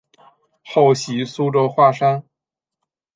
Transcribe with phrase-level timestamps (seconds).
[0.65, 2.23] 后徙苏州花山。